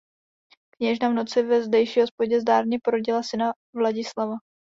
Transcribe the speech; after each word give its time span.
Kněžna 0.69 1.09
v 1.09 1.13
noci 1.13 1.41
ve 1.43 1.63
zdejší 1.63 1.99
hospodě 2.01 2.41
zdárně 2.41 2.77
porodila 2.83 3.23
syna 3.23 3.53
Vladislava. 3.75 4.35